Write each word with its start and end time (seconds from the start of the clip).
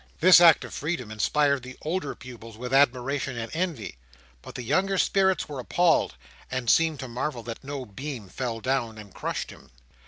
This 0.19 0.41
act 0.41 0.65
of 0.65 0.73
freedom 0.73 1.11
inspired 1.11 1.61
the 1.61 1.77
older 1.83 2.15
pupils 2.15 2.57
with 2.57 2.73
admiration 2.73 3.37
and 3.37 3.51
envy; 3.53 3.99
but 4.41 4.55
the 4.55 4.63
younger 4.63 4.97
spirits 4.97 5.47
were 5.47 5.59
appalled, 5.59 6.15
and 6.49 6.71
seemed 6.71 6.99
to 7.01 7.07
marvel 7.07 7.43
that 7.43 7.63
no 7.63 7.85
beam 7.85 8.27
fell 8.27 8.61
down 8.61 8.97
and 8.97 9.13
crushed 9.13 9.51
him. 9.51 9.69